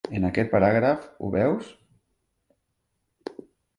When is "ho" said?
1.21-1.29